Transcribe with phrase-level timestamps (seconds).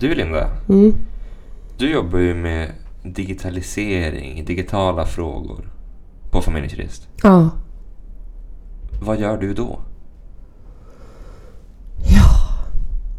[0.00, 0.94] Du Linda, Mm.
[1.78, 2.70] du jobbar ju med
[3.02, 5.70] digitalisering, digitala frågor
[6.30, 7.08] på Familjens Jurist.
[7.22, 7.50] Ja.
[9.02, 9.80] Vad gör du då?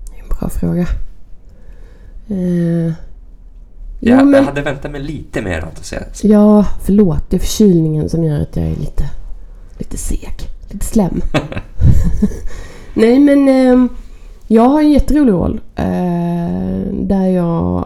[0.09, 0.81] Det är en bra fråga.
[2.27, 2.93] Eh, jo,
[3.99, 6.27] Jag, jag men, hade väntat mig lite mer entusiasm.
[6.27, 7.29] ja, förlåt.
[7.29, 9.09] Det är förkylningen som gör att jag är lite,
[9.77, 10.35] lite seg.
[10.69, 11.21] Lite slem.
[12.93, 13.91] Nej, men eh,
[14.51, 15.61] jag har en jätterolig roll.
[15.75, 17.85] Eh, där jag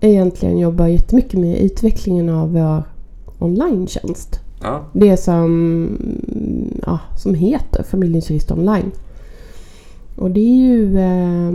[0.00, 2.82] egentligen jobbar jättemycket med utvecklingen av vår
[3.38, 4.40] online-tjänst.
[4.62, 5.88] Ja, Det som,
[6.86, 8.90] ja, som heter Familjens Online.
[10.16, 11.52] Och det är ju eh,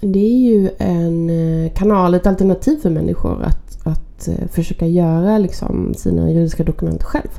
[0.00, 5.38] Det är ju en eh, kanal, ett alternativ för människor att, att eh, försöka göra
[5.38, 7.30] liksom, sina juridiska dokument själv.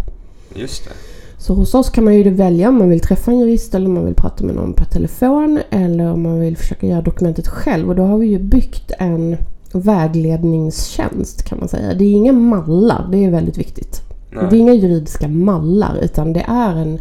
[0.56, 1.13] just det.
[1.44, 3.94] Så hos oss kan man ju välja om man vill träffa en jurist eller om
[3.94, 7.90] man vill prata med någon per telefon eller om man vill försöka göra dokumentet själv.
[7.90, 9.38] Och då har vi ju byggt en
[9.74, 11.94] vägledningstjänst kan man säga.
[11.94, 14.02] Det är inga mallar, det är väldigt viktigt.
[14.32, 14.46] Nej.
[14.50, 17.00] Det är inga juridiska mallar utan det är en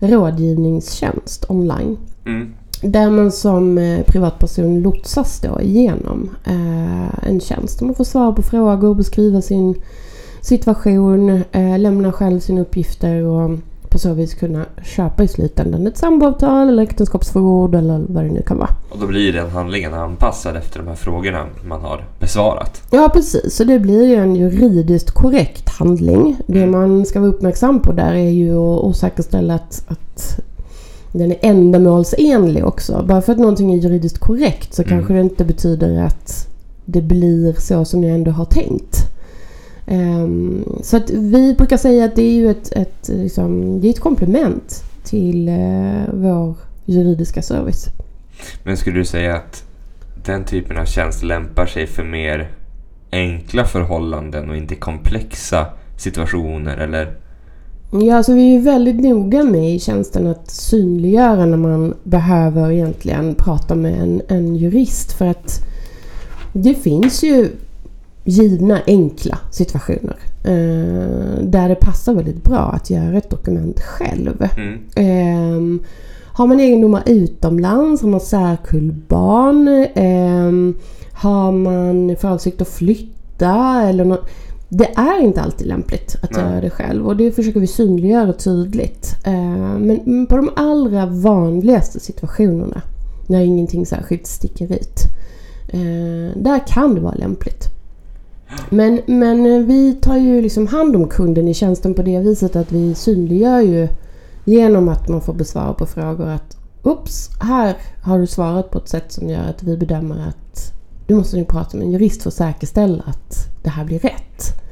[0.00, 1.96] rådgivningstjänst online.
[2.26, 2.54] Mm.
[2.82, 7.80] Där man som eh, privatperson lotsas då igenom eh, en tjänst.
[7.80, 9.74] Man får svara på frågor, beskriva sin
[10.40, 13.50] situation, eh, lämna själv sina uppgifter och
[13.92, 18.42] på så vis kunna köpa i slutändan ett samboavtal eller äktenskapsförord eller vad det nu
[18.42, 18.70] kan vara.
[18.90, 22.82] Och då blir den handlingen anpassad efter de här frågorna man har besvarat.
[22.90, 26.36] Ja precis, så det blir ju en juridiskt korrekt handling.
[26.46, 30.40] Det man ska vara uppmärksam på där är ju att, att säkerställa att, att
[31.12, 33.04] den är ändamålsenlig också.
[33.08, 34.90] Bara för att någonting är juridiskt korrekt så Mm.
[34.90, 36.48] kanske det inte betyder att
[36.84, 38.96] det blir så som jag ändå har tänkt.
[39.86, 43.90] Ehm, så att vi brukar säga att det är ju ett, ett, liksom, det är
[43.90, 47.88] ett komplement till eh, vår juridiska service.
[48.62, 49.64] Men skulle du säga att
[50.24, 52.50] den typen av tjänst lämpar sig för mer
[53.12, 57.16] enkla förhållanden och inte komplexa situationer eller?
[57.92, 63.34] Ja, alltså vi är väldigt noga med i tjänsten att synliggöra när man behöver egentligen
[63.34, 65.12] prata med en, en jurist.
[65.12, 65.66] För att
[66.52, 67.48] det finns ju
[68.24, 74.48] givna enkla situationer eh, där det passar väldigt bra att göra ett dokument själv.
[74.56, 74.78] Mm.
[74.96, 75.80] Ehm,
[76.34, 80.74] har man egendomar utomlands, har man särkullbarn, ehm,
[81.12, 84.24] har man för avsikt att flytta eller nå-
[84.68, 86.40] Det är inte alltid lämpligt att Nej.
[86.44, 89.14] göra det själv och det försöker vi synliggöra tydligt.
[89.24, 92.82] Ehm, men men på de allra vanligaste situationerna,
[93.26, 95.00] när ingenting särskilt sticker ut,
[95.68, 97.68] eh, där kan det vara lämpligt.
[98.70, 102.56] Men, men eh, vi tar ju liksom hand om kunden i tjänsten på det viset
[102.56, 103.88] att vi synliggör ju
[104.44, 108.88] genom att man får besvara på frågor att Oops, här har du svarat på ett
[108.88, 110.72] sätt som gör att vi bedömer att
[111.06, 114.62] du måste nog prata med en jurist för att säkerställa att det här blir rätt.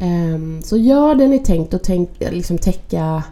[0.00, 3.22] Ehm, så ja, den är tänkt att tänk, eh, liksom täcka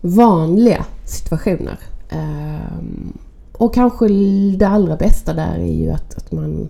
[0.00, 1.78] vanliga situationer.
[2.10, 3.18] Ehm,
[3.52, 4.08] och kanske
[4.56, 6.68] det allra bästa där är ju att, att man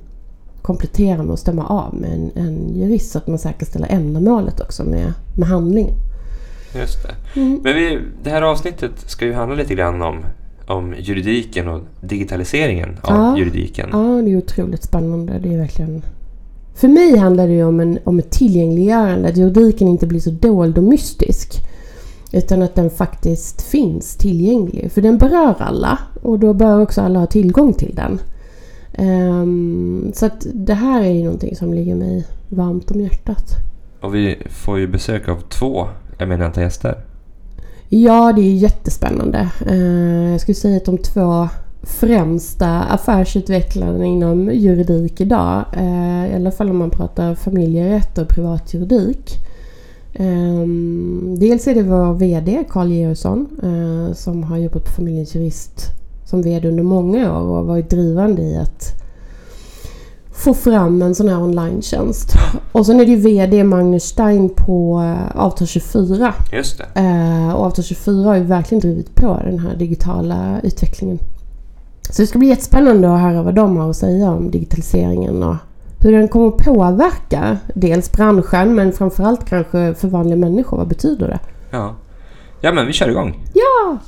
[0.68, 4.84] kompletterar med att stämma av med en, en jurist så att man säkerställer ändamålet också
[4.84, 5.94] med, med handlingen.
[6.74, 7.40] Just det.
[7.40, 7.60] Mm.
[7.64, 10.24] Men vi, det här avsnittet ska ju handla lite grann om,
[10.66, 13.38] om juridiken och digitaliseringen av Ja.
[13.38, 13.88] juridiken.
[13.92, 15.38] Ja, det är otroligt spännande.
[15.42, 16.02] Det är verkligen...
[16.74, 19.28] För mig handlar det ju om, en, om ett tillgängliggörande.
[19.28, 21.52] Att juridiken inte blir så dold och mystisk.
[22.32, 24.92] Utan att den faktiskt finns tillgänglig.
[24.92, 25.98] För den berör alla.
[26.22, 28.20] Och då bör också alla ha tillgång till den.
[28.98, 33.44] Ehm, så att det här är ju någonting som ligger mig varmt om hjärtat.
[34.00, 35.86] Och vi får ju besök av två
[36.18, 36.98] eminenta gäster.
[37.88, 39.48] Ja, det är jättespännande.
[39.66, 41.48] Eh, Jag skulle säga att de två
[41.82, 49.36] främsta affärsutvecklarna inom juridik idag, eh, i alla fall om man pratar familjerätt och privatjuridik.
[50.12, 50.66] Eh,
[51.38, 55.86] Dels är det vår VD Carl Georgsson eh, som har jobbat på Familjens Jurist
[56.28, 59.02] som VD under många år och varit drivande i att
[60.32, 62.32] få fram en sån här online-tjänst.
[62.72, 67.00] Och sen är det ju VD Magnus Stein på eh, Avtal 24 Just det.
[67.00, 71.18] Eh, och Avtal 24 har ju verkligen drivit på den här digitala utvecklingen.
[72.10, 75.56] Så det ska bli jättespännande att höra vad de har att säga om digitaliseringen och
[76.00, 80.76] hur den kommer påverka dels branschen men framförallt kanske för vanliga människor.
[80.76, 81.38] Vad betyder det?
[81.70, 81.94] Ja.
[82.60, 83.44] Ja, men vi kör igång.
[83.54, 83.98] Ja!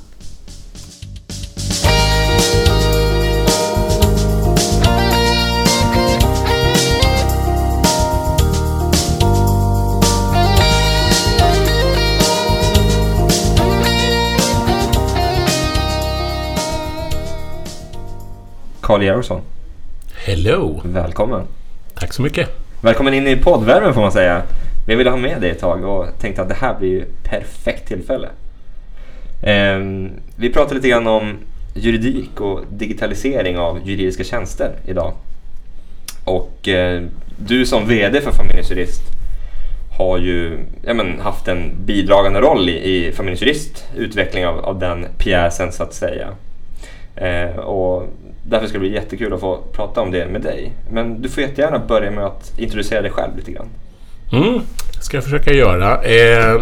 [18.91, 19.41] Carl Georgsson.
[20.25, 20.81] Hello!
[20.83, 21.43] Välkommen!
[21.93, 22.49] Tack så mycket!
[22.81, 24.43] Välkommen in i poddvärmen får man säga.
[24.87, 27.87] Vi ville ha med dig ett tag och tänkte att det här blir ju perfekt
[27.87, 28.29] tillfälle.
[29.43, 31.37] Ehm, vi pratar lite grann om
[31.73, 35.13] juridik och digitalisering av juridiska tjänster idag.
[36.25, 37.01] Och eh,
[37.37, 39.01] du som VD för Familjens Jurist
[39.97, 44.79] har ju ja, men, haft en bidragande roll i, i Familjens Jurist utveckling av, av
[44.79, 46.27] den pjäsen så att säga.
[47.15, 48.09] Eh, och
[48.43, 50.71] därför ska det bli jättekul att få prata om det med dig.
[50.91, 53.67] Men du får jättegärna börja med att introducera dig själv lite grann.
[54.33, 54.61] Mm,
[55.01, 56.03] ska jag försöka göra.
[56.03, 56.59] Eh, eh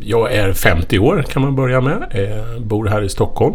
[0.00, 2.02] jag är 50 år kan man börja med.
[2.10, 3.54] Eh, bor här i Stockholm.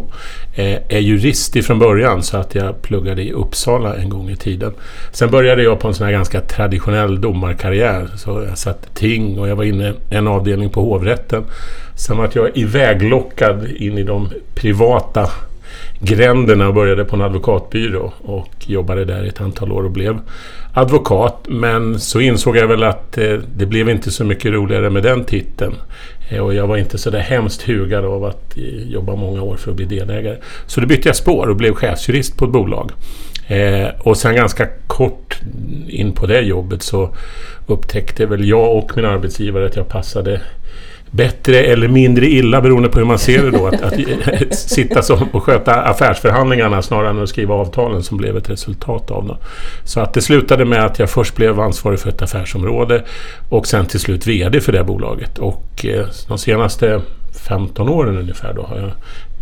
[0.54, 4.72] Eh, är jurist ifrån början så att jag pluggade i Uppsala en gång i tiden.
[5.12, 8.08] Sen började jag på en sån här ganska traditionell domarkarriär.
[8.16, 11.44] Så jag satt ting och jag var inne en avdelning på hovrätten.
[11.96, 15.30] Sen var jag iväglockad in i de privata
[16.02, 20.18] gränderna och började på en advokatbyrå och jobbade där ett antal år och blev
[20.72, 21.46] advokat.
[21.48, 25.24] Men så insåg jag väl att eh, det blev inte så mycket roligare med den
[25.24, 25.74] titeln.
[26.28, 29.56] Eh, och jag var inte så där hemskt hugad av att eh, jobba många år
[29.56, 30.36] för att bli delägare.
[30.66, 32.90] Så då bytte jag spår och blev chefsjurist på ett bolag.
[33.46, 35.40] Eh, och sen ganska kort
[35.88, 37.14] in på det jobbet så
[37.66, 40.40] upptäckte väl jag och min arbetsgivare att jag passade
[41.14, 43.66] bättre eller mindre illa beroende på hur man ser det då.
[43.66, 43.94] Att, att
[44.54, 49.26] sitta som och sköta affärsförhandlingarna snarare än att skriva avtalen som blev ett resultat av
[49.26, 49.36] dem.
[49.84, 53.04] Så att det slutade med att jag först blev ansvarig för ett affärsområde
[53.48, 55.38] och sen till slut VD för det bolaget.
[55.38, 57.00] Och eh, de senaste
[57.48, 58.90] 15 åren ungefär då har jag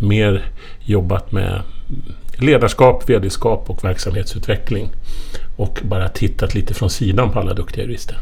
[0.07, 0.45] mer
[0.85, 1.61] jobbat med
[2.37, 4.89] ledarskap, vd-skap och verksamhetsutveckling.
[5.57, 8.17] Och bara tittat lite från sidan på alla duktiga jurister.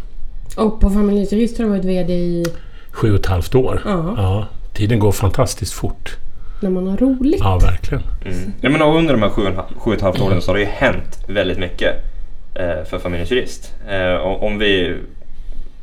[0.56, 2.46] Och på Familjens Jurister har du varit VD i
[2.92, 3.82] sju och ett halvt år.
[3.86, 4.14] Ja.
[4.18, 6.18] Ja, tiden går fantastiskt fort.
[6.62, 7.40] när man har roligt.
[7.40, 8.04] Ja, verkligen.
[8.26, 8.54] Mm.
[8.62, 9.42] Ja, men under de här sju,
[9.78, 11.96] sju och ett halvt åren så har det ju hänt väldigt mycket
[12.56, 13.74] eh, för Familjens Jurist.
[13.90, 14.98] Eh, och om vi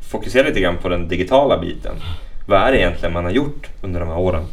[0.01, 1.95] fokuserar lite grann på den digitala biten.
[2.45, 4.43] Vad är det egentligen man har gjort under de här åren?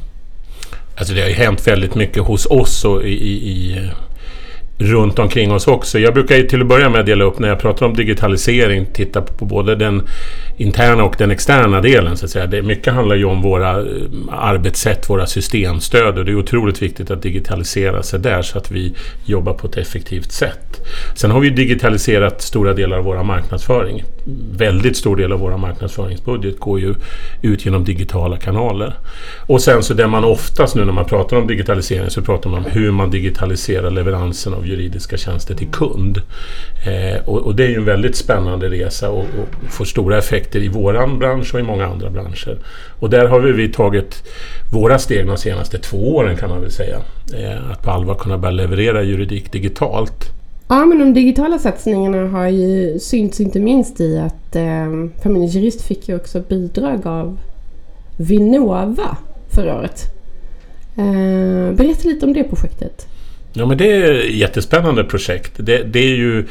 [0.97, 3.91] Alltså det har ju hänt väldigt mycket hos oss och i, i, i
[4.79, 5.99] runt omkring oss också.
[5.99, 9.23] Jag brukar ju till att börja med dela upp när jag pratar om digitalisering, titta
[9.23, 10.03] på både den
[10.57, 12.17] interna och den externa delen.
[12.17, 12.47] Så att säga.
[12.47, 13.87] Det, mycket handlar ju om våra eh,
[14.31, 18.95] arbetssätt, våra systemstöd och det är otroligt viktigt att digitalisera sig där så att vi
[19.25, 20.81] jobbar på ett effektivt sätt.
[21.15, 24.05] Sen har vi digitaliserat stora delar av vår marknadsföring.
[24.57, 26.95] Väldigt stor del av vår marknadsföringsbudget går ju
[27.43, 28.95] ut genom digitala kanaler.
[29.47, 32.65] Och sen så det man oftast nu när man pratar om digitalisering så pratar man
[32.65, 36.19] om hur man digitaliserar leveransen av juridiska tjänster till kund.
[36.87, 40.61] Eh, och, och det är ju en väldigt spännande resa och, och får stora effekter
[40.63, 42.59] i våran bransch och i många andra branscher.
[42.99, 44.23] Och där har vi, vi tagit
[44.73, 46.97] våra steg de senaste två åren kan man väl säga.
[47.35, 50.31] Eh, att på allvar kunna börja leverera juridik digitalt.
[50.69, 54.87] Ja, men de digitala satsningarna har ju synts inte minst i att eh,
[55.23, 57.39] Familjens Jurist fick ju också bidrag av
[58.17, 59.17] Vinnova
[59.51, 60.15] förra året.
[60.97, 63.07] Eh, berätta lite om det projektet.
[63.57, 65.53] Ja men det är ett jättespännande projekt.
[65.57, 66.47] Det, det är ju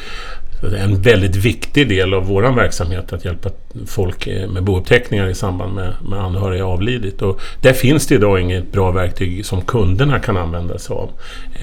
[0.77, 3.49] en väldigt viktig del av vår verksamhet att hjälpa
[3.87, 7.21] folk med bouppteckningar i samband med, med anhöriga avlidit.
[7.21, 11.09] Och där finns det idag inget bra verktyg som kunderna kan använda sig av.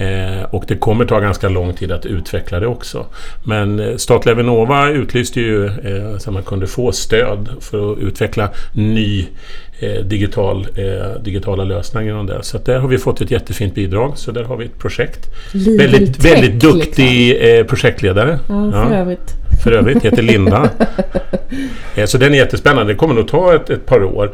[0.01, 3.05] Eh, och det kommer ta ganska lång tid att utveckla det också.
[3.43, 7.97] Men eh, statliga Vinnova utlyste ju eh, så att man kunde få stöd för att
[7.97, 9.27] utveckla ny
[9.79, 12.43] eh, digital, eh, digitala lösningar inom det.
[12.43, 14.11] Så att där har vi fått ett jättefint bidrag.
[14.15, 15.29] Så där har vi ett projekt.
[15.53, 17.67] Väldigt, tech, väldigt duktig Liksom.
[17.67, 18.39] projektledare.
[18.47, 19.33] Ja, för övrigt.
[19.63, 20.69] För övrigt heter Linda.
[22.05, 22.93] Så den är jättespännande.
[22.93, 24.31] Det kommer nog ta ett, ett par år.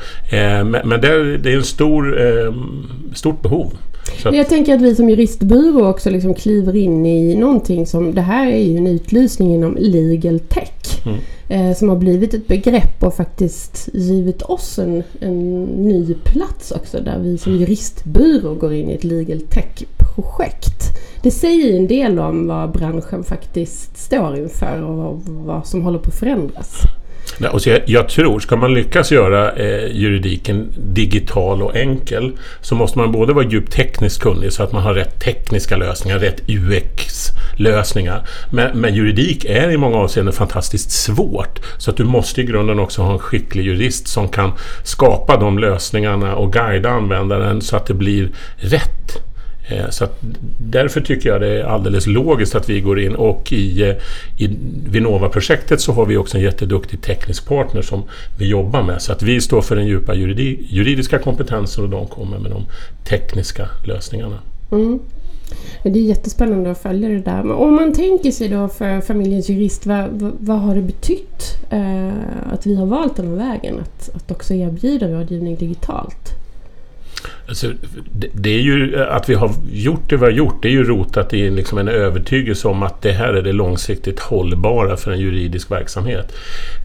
[0.63, 2.17] Men, det, är, en stor,
[3.15, 3.74] stort behov.
[4.23, 8.15] Så Jag tänker att vi som juristbyrå också liksom kliver in i någonting som...
[8.15, 11.05] Det här är ju en utlysning inom legal tech.
[11.05, 11.19] Mm.
[11.49, 16.99] Eh, som har blivit ett begrepp och faktiskt givit oss en, en ny plats också.
[16.99, 20.97] Där vi som juristbyrå går in i ett legal tech-projekt.
[21.23, 25.99] Det säger en del om vad branschen faktiskt står inför och vad, vad som håller
[25.99, 26.81] på att förändras.
[27.51, 32.31] Och så jag, jag tror, ska man lyckas göra eh, juridiken digital och enkel
[32.62, 36.19] så måste man både vara djupt tekniskt kunnig så att man har rätt tekniska lösningar,
[36.19, 38.27] rätt UX-lösningar.
[38.50, 41.60] Men, men juridik är i många avseenden fantastiskt svårt.
[41.77, 44.51] Så att du måste i grunden också ha en skicklig jurist som kan
[44.84, 49.26] skapa de lösningarna och guida användaren så att det blir rätt.
[49.67, 50.17] Eh, så att
[50.59, 53.95] därför tycker jag det är alldeles logiskt att vi går in och i, eh,
[54.38, 54.57] i
[54.89, 58.03] Vinnova-projektet så har vi också en jätteduktig teknisk partner som
[58.38, 59.01] vi jobbar med.
[59.01, 62.65] Så att vi står för den djupa juridi, juridiska kompetensen och de kommer med de
[63.03, 64.39] tekniska lösningarna.
[64.71, 65.00] Mm.
[65.83, 67.43] Det är jättespännande att följa det där.
[67.43, 71.43] Men om man tänker sig då för familjens jurist, vad, vad, vad har det betytt
[71.69, 72.07] eh,
[72.53, 73.79] att vi har valt den här vägen?
[73.79, 76.33] Att, att också erbjuda rådgivning digitalt?
[77.47, 77.67] Alltså,
[78.11, 80.83] det, det, är ju att vi har gjort det vi har gjort, det är ju
[80.83, 85.19] rotat i liksom en övertygelse om att det här är det långsiktigt hållbara för en
[85.19, 86.35] juridisk verksamhet.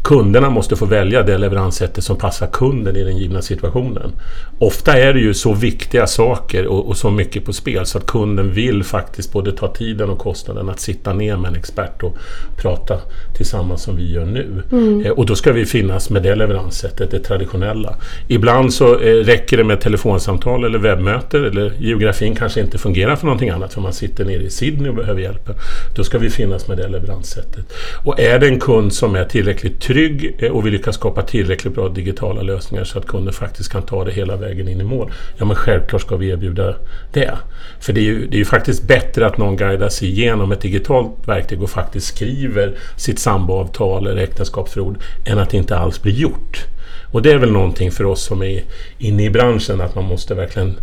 [0.05, 4.13] Kunderna måste få välja det leveranssättet som passar kunden i den givna situationen.
[4.59, 8.07] Ofta är det ju så viktiga saker och, och så mycket på spel så att
[8.07, 12.17] kunden vill faktiskt både ta tiden och kostnaden att sitta ner med en expert och
[12.57, 12.99] prata
[13.37, 14.63] tillsammans som vi gör nu.
[14.73, 15.07] Mm.
[15.07, 17.95] Eh, och då ska vi finnas med det leveranssättet, det traditionella.
[18.29, 23.27] Ibland så eh, räcker det med telefonsamtal eller webbmöte eller geografin kanske inte fungerar för
[23.27, 25.55] någonting annat för man sitter nere i Sydney och behöver hjälpen.
[25.95, 27.73] Då ska vi finnas med det leveranssättet.
[28.05, 31.75] Och är det en kund som är tillräckligt trygg eh, och vi lyckas skapa tillräckligt
[31.75, 35.13] bra digitala lösningar så att kunden faktiskt kan ta det hela vägen in i mål.
[35.37, 36.75] Ja men självklart ska vi erbjuda
[37.13, 37.39] det.
[37.81, 40.61] För det är ju, det är ju faktiskt bättre att någon guidar sig igenom ett
[40.61, 46.13] digitalt verktyg och faktiskt skriver sitt samboavtal eller äktenskapsförord än att det inte alls blir
[46.13, 46.67] gjort.
[47.13, 48.63] Och det är väl någonting för oss som är
[48.99, 50.77] inne i branschen att man måste verkligen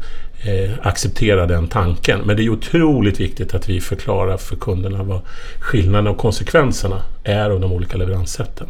[0.43, 2.21] eh, acceptera den tanken.
[2.25, 5.21] Men det är otroligt viktigt att vi förklarar för kunderna vad
[5.59, 8.67] skillnaderna och konsekvenserna är av de olika leveranssätten.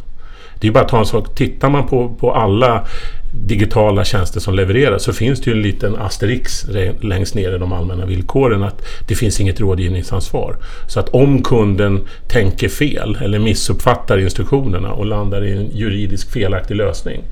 [0.60, 1.34] Det är bara att ta en sak.
[1.34, 2.86] Tittar man på, på alla
[3.32, 6.66] digitala tjänster som levereras så finns det ju en liten asterix
[7.00, 10.56] längst ner i de allmänna villkoren att det finns inget rådgivningsansvar.
[10.88, 16.76] Så att om kunden tänker fel eller missuppfattar instruktionerna och landar i en juridisk felaktig
[16.76, 17.22] lösning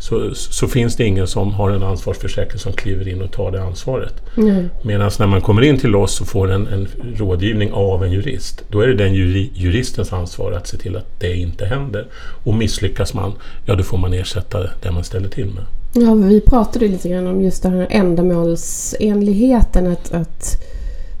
[0.00, 3.62] så, så finns det ingen som har en ansvarsförsäkring som kliver in och tar det
[3.62, 4.14] ansvaret.
[4.36, 4.70] Mm.
[4.82, 8.64] Medan när man kommer in till oss och får en, en rådgivning av en jurist
[8.68, 12.06] då är det den juri, juristens ansvar att se till att det inte händer.
[12.44, 13.32] Och misslyckas man,
[13.66, 15.64] ja då får man ersätta det man ställer till med.
[15.92, 19.86] Ja, vi pratade lite grann om just den här ändamålsenligheten.
[19.86, 20.64] Att, att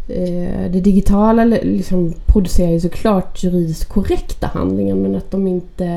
[0.08, 5.88] eh, det digitala liksom producerar ju såklart juridiskt korrekta handlingar men att de inte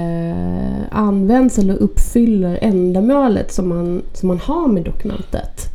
[0.91, 5.71] används eller uppfyller ändamålet som man, som man har med dokumentet.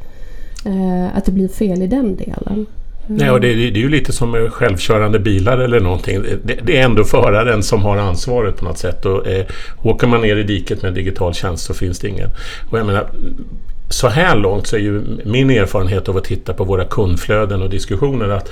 [0.65, 2.67] Eh, att det blir fel i den delen.
[3.09, 6.23] Nej, och det, det, är ju lite som självkörande bilar eller någonting.
[6.45, 9.07] Det, det, är ändå föraren som har ansvaret på något sätt.
[9.07, 9.47] Och, eh,
[9.83, 12.31] åker man ner i diket med digital tjänst så finns det ingen.
[12.71, 13.07] Och jag menar,
[13.89, 17.71] så här långt så är ju min erfarenhet av att titta på våra kundflöden och
[17.71, 18.51] diskussioner att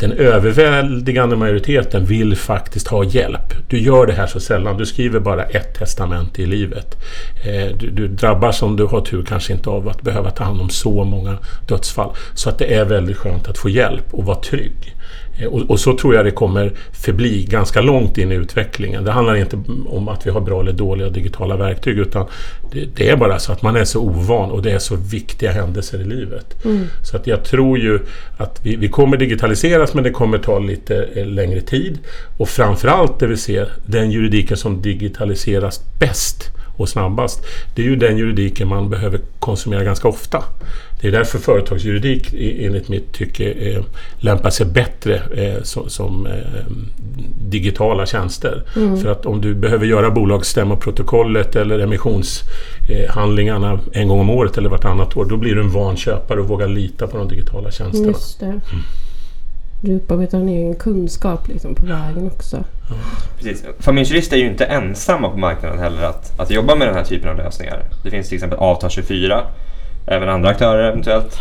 [0.00, 3.54] den överväldigande majoriteten vill faktiskt ha hjälp.
[3.68, 4.76] Du gör det här så sällan.
[4.76, 6.96] Du skriver bara ett testamente i livet.
[7.44, 10.60] Eh, du, du drabbas om du har tur kanske inte av att behöva ta hand
[10.60, 12.10] om så många dödsfall.
[12.34, 14.94] Så att det är väldigt skönt att få hjälp och vara trygg.
[15.38, 19.04] Eh, och, och, så tror jag det kommer förbli ganska långt in i utvecklingen.
[19.04, 22.26] Det handlar inte om att vi har bra eller dåliga digitala verktyg utan
[22.72, 25.52] det, det är bara så att man är så ovan och det är så viktiga
[25.52, 26.64] händelser i livet.
[26.64, 26.86] Mm.
[27.02, 27.98] Så att jag tror ju
[28.36, 31.98] att vi, vi kommer digitaliseras men det kommer ta lite eh, längre tid.
[32.38, 37.96] Och framförallt det vi ser, den juridiken som digitaliseras bäst och snabbast, det är ju
[37.96, 40.44] den juridiken man behöver konsumera ganska ofta.
[41.00, 43.82] Det är därför företagsjuridik enligt mitt tycke eh,
[44.18, 46.32] lämpar sig bättre eh, som, som eh,
[47.50, 48.62] digitala tjänster.
[48.76, 48.96] Mm.
[48.96, 55.16] För att om du behöver göra bolagsstämmoprotokollet eller emissionshandlingarna en gång om året eller vartannat
[55.16, 58.12] år, då blir du en van köpare och vågar lita på de digitala tjänsterna.
[59.80, 62.56] Du upparbetar en egen kunskap liksom på vägen också.
[62.90, 62.94] Ja.
[63.36, 63.64] Precis.
[63.78, 67.28] Familjejurister är ju inte ensamma på marknaden heller att, att jobba med den här typen
[67.28, 67.82] av lösningar.
[68.04, 69.42] Det finns till exempel Avtal24
[70.06, 71.38] även andra aktörer eventuellt.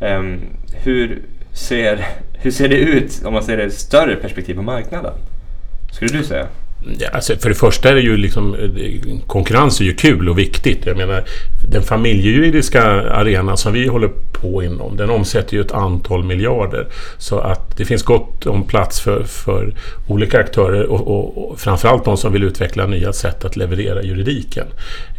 [0.00, 0.40] Um,
[0.72, 1.22] hur,
[1.52, 5.12] ser, hur ser det ut om man ser det i ett större perspektiv på marknaden?
[5.92, 6.46] Skulle du säga?
[6.98, 10.38] Ja, alltså för det första är det ju liksom eh, konkurrens är ju kul och
[10.38, 10.86] viktigt.
[10.86, 11.24] Jag menar
[11.68, 16.86] den familjejuridiska arenan som vi håller på inom den omsätter ju ett antal miljarder.
[17.18, 19.74] Så att det finns gott om plats för, för
[20.08, 24.66] olika aktörer och, och, och framförallt de som vill utveckla nya sätt att leverera juridiken.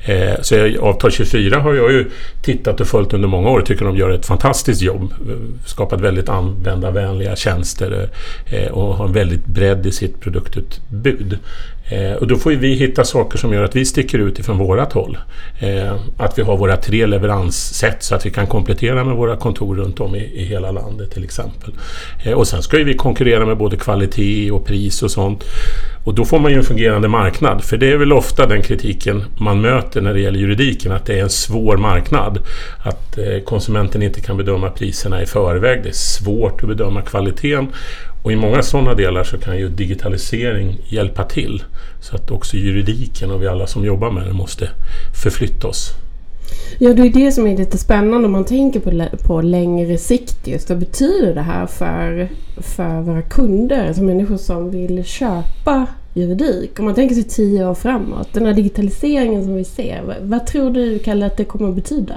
[0.05, 3.65] Eh, så jag, Avtal 24 har jag ju tittat och följt under många år och
[3.65, 5.13] tycker de gör ett fantastiskt jobb.
[5.29, 8.09] Eh, skapat väldigt användarvänliga tjänster
[8.45, 11.39] eh, och har en väldigt bredd i sitt produktutbud.
[11.89, 14.93] Eh, och då får vi hitta saker som gör att vi sticker ut ifrån vårat
[14.93, 15.17] håll.
[15.59, 19.75] Eh, att vi har våra tre leveranssätt så att vi kan komplettera med våra kontor
[19.75, 21.73] runt om i, i hela landet till exempel.
[22.23, 25.43] Eh, och sen ska ju vi konkurrera med både kvalitet och pris och sånt.
[26.03, 27.63] Och då får man ju en fungerande marknad.
[27.63, 31.19] För det är väl ofta den kritiken man möter när det gäller juridiken, att det
[31.19, 32.39] är en svår marknad.
[32.83, 35.83] Att eh, konsumenten inte kan bedöma priserna i förväg.
[35.83, 37.67] Det är svårt att bedöma kvaliteten.
[38.23, 41.63] Och i många sådana delar så kan ju digitalisering hjälpa till.
[41.99, 44.69] Så att också juridiken och vi alla som jobbar med det måste
[45.23, 45.91] förflytta oss.
[46.79, 50.47] Ja, det är det som är lite spännande om man tänker på, på längre sikt
[50.47, 50.69] just.
[50.69, 56.79] Vad betyder det här för, för våra kunder, alltså människor som vill köpa juridik?
[56.79, 60.47] Om man tänker sig tio år framåt, den här digitaliseringen som vi ser, vad, vad
[60.47, 62.15] tror du Kalle att det kommer att betyda?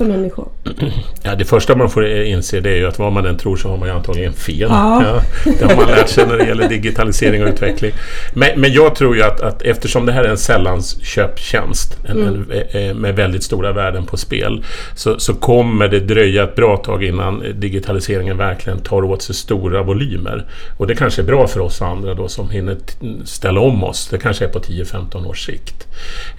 [0.00, 0.48] För människor?
[1.22, 3.68] Ja, det första man får inse det är ju att vad man än tror så
[3.68, 4.68] har man ju antagligen fel.
[4.70, 5.02] Ja.
[5.04, 5.22] Ja,
[5.58, 7.92] det har man lärt sig när det gäller digitalisering och utveckling.
[8.32, 12.50] Men, men jag tror ju att, att eftersom det här är en sällanköptjänst en, mm.
[12.50, 14.64] en, eh, med väldigt stora värden på spel
[14.94, 19.82] så, så kommer det dröja ett bra tag innan digitaliseringen verkligen tar åt sig stora
[19.82, 20.46] volymer.
[20.78, 22.76] Och det kanske är bra för oss andra då som hinner
[23.24, 24.08] ställa om oss.
[24.08, 25.86] Det kanske är på 10-15 års sikt.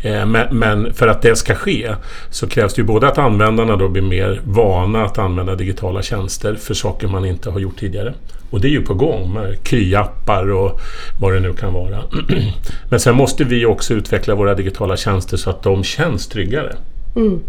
[0.01, 1.95] Eh, men, men för att det ska ske
[2.29, 6.01] så krävs det ju både att använda användarna då blir mer vana att använda digitala
[6.01, 8.13] tjänster för saker man inte har gjort tidigare.
[8.49, 10.79] Och det är ju på gång med kryappar och
[11.19, 12.03] vad det nu kan vara.
[12.89, 16.75] Men sen måste vi också utveckla våra digitala tjänster så att de känns tryggare.
[17.15, 17.39] Mm.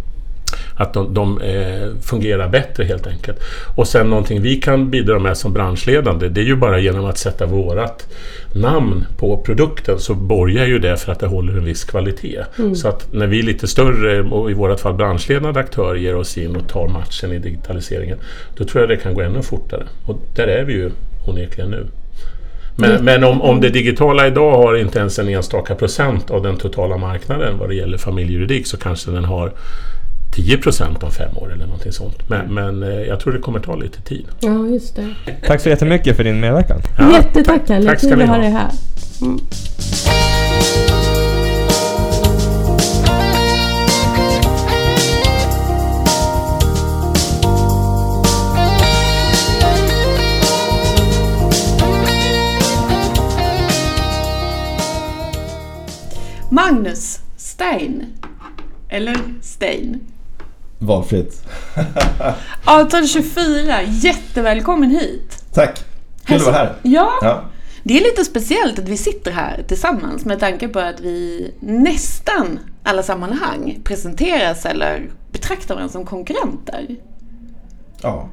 [0.77, 3.39] Att de, de eh, fungerar bättre helt enkelt.
[3.75, 7.19] Och sen någonting vi kan bidra med som branschledande det är ju bara genom att
[7.19, 8.07] sätta vårat
[8.55, 12.45] namn på produkten så borgar ju det för att det håller en viss kvalitet.
[12.59, 12.75] Mm.
[12.75, 16.57] Så att när vi lite större och i vårt fall branschledande aktörer ger oss in
[16.57, 18.19] och tar matchen i digitaliseringen
[18.57, 19.83] då tror jag det kan gå ännu fortare.
[20.07, 20.91] Och där är vi ju
[21.27, 21.87] onekligen nu.
[22.77, 23.05] Men, mm.
[23.05, 26.97] men om, om det digitala idag har inte ens en enstaka procent av den totala
[26.97, 29.53] marknaden vad det gäller familjejuridik så kanske den har
[30.33, 32.29] 10 procent om fem år eller någonting sånt.
[32.29, 32.55] Men, mm.
[32.55, 34.27] men eh, jag tror det kommer ta lite tid.
[34.41, 35.15] Ja, just det.
[35.47, 36.81] Tack så jättemycket för din medverkan.
[36.99, 38.71] Ja, Jättetack Kalle, tack kul att ha dig här.
[39.23, 39.41] Mm.
[56.51, 58.07] Magnus Stein,
[58.89, 60.01] eller Stein,
[60.83, 61.45] Valfritt.
[62.65, 65.45] Avtal 24, jättevälkommen hit.
[65.53, 65.85] Tack.
[66.25, 66.75] Kul att vara här.
[66.83, 67.13] Ja.
[67.23, 67.45] ja.
[67.83, 72.59] Det är lite speciellt att vi sitter här tillsammans med tanke på att vi nästan
[72.83, 76.97] alla sammanhang presenteras eller betraktar varandra som konkurrenter.
[78.03, 78.29] Ja,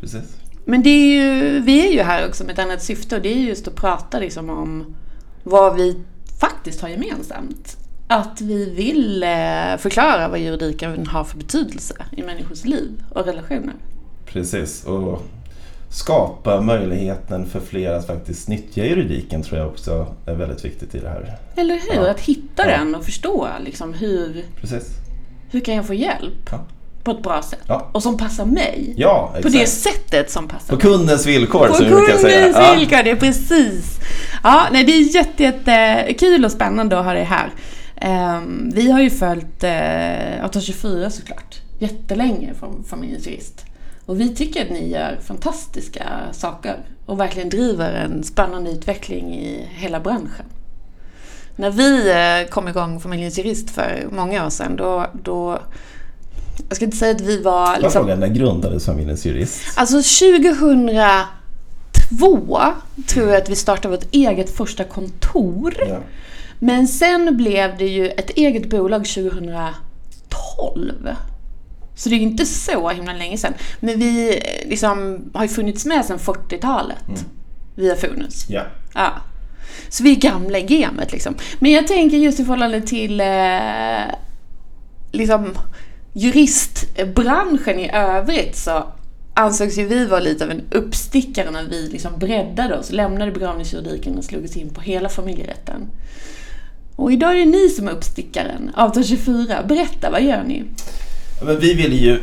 [0.00, 0.36] precis.
[0.64, 3.28] Men det är ju, vi är ju här också med ett annat syfte och det
[3.28, 4.96] är just att prata liksom om
[5.42, 6.00] vad vi
[6.40, 7.76] faktiskt har gemensamt
[8.08, 13.74] att vi vill eh, förklara vad juridiken har för betydelse i människors liv och relationer.
[14.26, 15.22] Precis, och
[15.90, 20.98] skapa möjligheten för fler att faktiskt nyttja juridiken tror jag också är väldigt viktigt i
[20.98, 21.36] det här.
[21.56, 22.04] Eller hur?
[22.04, 22.10] Ja.
[22.10, 22.78] Att hitta ja.
[22.78, 24.88] den och förstå liksom hur, Precis.
[25.50, 26.48] hur kan jag få hjälp?
[26.50, 26.60] Ja.
[27.04, 27.62] På ett bra sätt.
[27.66, 27.90] Ja.
[27.92, 28.94] Och som passar mig.
[28.96, 29.34] Ja.
[29.42, 30.82] På det sättet som passar På mig.
[30.82, 32.46] kundens villkor På vi brukar säga.
[32.46, 33.98] På kundens villkor, det är precis.
[34.42, 37.50] Ja, nej, det är jätte, jätte kul och spännande att ha dig här.
[38.02, 39.64] Um, vi har ju följt
[40.42, 43.64] Avtal 24 såklart, jättelänge från Familjens Jurist.
[44.06, 49.68] Och vi tycker att ni gör fantastiska saker och verkligen driver en spännande utveckling i
[49.70, 50.46] hela branschen.
[51.56, 55.58] När vi uh, kom igång Familjens Jurist för många år sedan, då, då
[56.68, 57.76] jag ska inte säga att vi var...
[57.76, 59.78] Liksom, frågan, när grundades Familjens Jurist?
[59.78, 62.72] Alltså 2002
[63.06, 65.74] tror jag att vi startade vårt eget första kontor.
[65.88, 65.98] Ja.
[66.58, 69.74] Men sen blev det ju ett eget bolag 2012.
[71.96, 73.54] Så det är ju inte så himla länge sedan.
[73.80, 77.08] Men vi liksom har ju funnits med sedan 40-talet.
[77.08, 77.20] Mm.
[77.74, 78.46] Via Fonus.
[78.48, 78.62] Ja.
[78.94, 79.12] ja.
[79.88, 81.34] Så vi är gamla i gamet liksom.
[81.58, 84.14] Men jag tänker just i förhållande till eh,
[85.12, 85.58] liksom
[86.12, 88.84] juristbranschen i övrigt så
[89.34, 94.18] ansågs ju vi vara lite av en uppstickare när vi liksom breddade oss, lämnade begravningsjuridiken
[94.18, 95.90] och slog oss in på hela familjerätten.
[96.96, 99.62] Och idag är det ni som är uppstickaren, Avtal 24.
[99.68, 100.64] Berätta, vad gör ni?
[101.42, 102.20] Men vi vill ju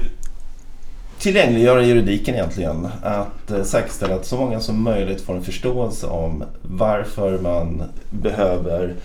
[1.19, 2.87] tillgängliggöra juridiken egentligen.
[3.03, 8.95] Att eh, säkerställa att så många som möjligt får en förståelse om varför man behöver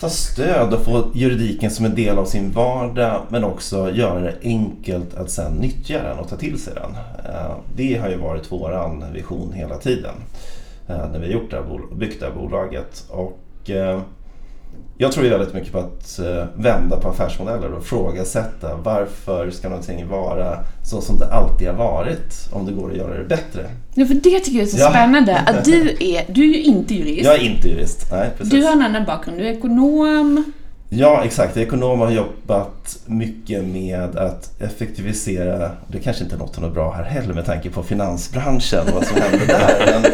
[0.00, 4.34] ta stöd och få juridiken som en del av sin vardag men också göra det
[4.42, 6.90] enkelt att sen nyttja den och ta till sig den.
[7.24, 10.14] Eh, det har ju varit våran vision hela tiden
[10.88, 13.04] eh, när vi har gjort det här, byggt det här bolaget.
[13.08, 14.00] Och eh,
[14.96, 19.68] jag tror ju väldigt mycket på att eh, vända på affärsmodeller och frågasätta varför ska
[19.68, 23.70] någonting vara så som det alltid har varit om det går att göra det bättre.
[23.94, 24.90] Ja, för det tycker jag är så ja.
[24.90, 25.38] spännande.
[25.38, 27.24] Att du är, du är ju inte jurist.
[27.24, 28.52] Jag är inte jurist, nej precis.
[28.52, 30.52] Du har en annan bakgrund, du är ekonom.
[30.94, 31.56] Ja, exakt.
[31.56, 35.70] Ekonom har jobbat mycket med att effektivisera.
[35.88, 39.16] Det kanske inte låter något bra här heller med tanke på finansbranschen och vad som
[39.20, 40.00] händer där.
[40.02, 40.12] Men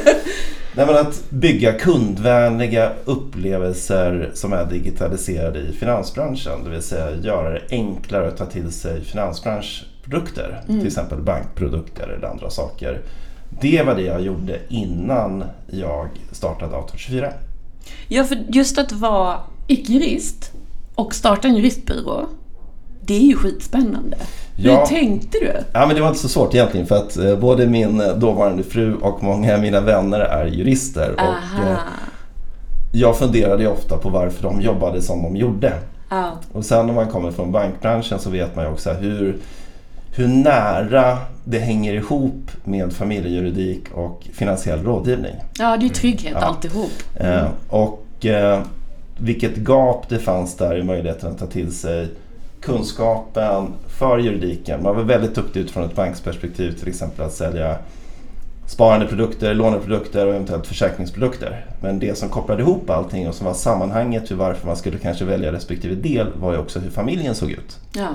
[0.79, 6.65] Nej, men att bygga kundvänliga upplevelser som är digitaliserade i finansbranschen.
[6.65, 10.63] Det vill säga göra det enklare att ta till sig finansbranschprodukter.
[10.69, 10.81] Mm.
[10.81, 13.01] Till exempel bankprodukter eller andra saker.
[13.61, 17.33] Det var det jag gjorde innan jag startade Auto24.
[18.09, 20.53] Ja, för just att vara icke-jurist
[20.95, 22.27] och starta en juristbyrå,
[23.01, 24.17] det är ju skitspännande.
[24.61, 24.79] Ja.
[24.79, 25.53] Hur tänkte du?
[25.73, 28.63] Ja, men det var inte så svårt egentligen för att eh, både min eh, dåvarande
[28.63, 31.13] fru och många av mina vänner är jurister.
[31.13, 31.71] Och, Aha.
[31.71, 31.77] eh,
[32.93, 35.73] jag funderade ju ofta på varför de jobbade som de gjorde.
[36.11, 36.31] Ja.
[36.53, 39.37] Och sen när man kommer från bankbranschen så vet man ju också hur,
[40.15, 45.35] hur nära det hänger ihop med familjejuridik och finansiell rådgivning.
[45.59, 46.47] ja, det är trygghet Ja.
[46.47, 46.91] alltihop.
[47.17, 48.61] Eh, och eh,
[49.19, 52.09] vilket gap det fanns där i möjligheten att ta till sig
[52.69, 54.83] kunskapen för juridiken.
[54.83, 57.79] Man var väldigt duktig utifrån ett banksperspektiv till exempel att sälja
[58.67, 61.67] sparande produkter, låneprodukter och eventuellt försäkringsprodukter.
[61.81, 65.25] Men det som kopplade ihop allting och som var sammanhanget till varför man skulle kanske
[65.25, 67.79] välja respektive del var ju också hur familjen såg ut.
[67.93, 68.09] Ja.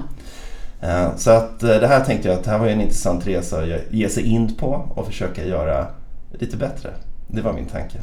[0.82, 3.58] Eh, Så att eh, det här tänkte jag att det här var en intressant resa
[3.62, 5.88] att ge sig in på och försöka göra
[6.32, 6.89] lite bättre.
[7.28, 7.98] Det var min tanke.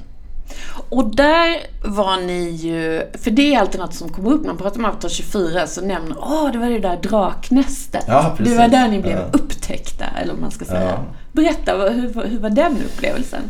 [0.88, 4.78] Och där var ni ju, för det är alltid något som kommer upp man pratar
[4.78, 8.04] om Avatar 24 så nämner åh det var det där draknästet.
[8.08, 8.52] Ja, precis.
[8.54, 9.24] det var där ni blev Ja.
[9.32, 10.82] upptäckta, eller vad man ska säga.
[10.84, 10.98] Ja.
[11.32, 13.40] Berätta, hur, var- hur var den upplevelsen?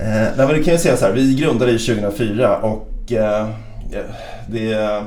[0.00, 3.48] Eh, nej, men det kan jag säga så här, vi grundade ju 2004 och eh,
[4.48, 5.02] det,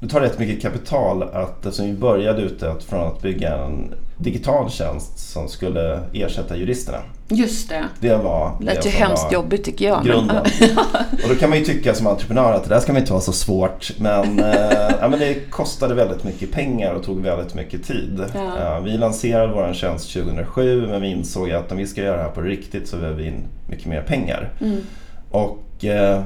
[0.00, 4.70] det tar rätt mycket kapital att, eftersom vi började ute från att bygga en digital
[4.70, 6.98] tjänst som skulle ersätta juristerna.
[7.28, 7.84] Just det.
[8.00, 10.04] Det var lät det ju hemskt jobbigt tycker jag.
[10.04, 10.36] grunden.
[11.22, 13.22] Och då kan man ju tycka som entreprenör att det där ska man inte vara
[13.22, 13.92] så svårt.
[13.98, 18.24] Men, eh, ja, men det kostade väldigt mycket pengar och tog väldigt mycket tid.
[18.34, 18.76] Ja.
[18.76, 22.22] Eh, vi lanserade vår tjänst 2007 men vi insåg att om vi ska göra det
[22.22, 24.52] här på riktigt så behöver vi in mycket mer pengar.
[24.60, 24.80] Mm.
[25.30, 26.22] Och eh,